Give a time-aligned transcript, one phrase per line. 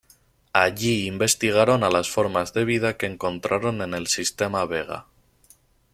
[0.53, 5.05] Allí investigaron a las formas de vida que encontraron en el sistema Vega.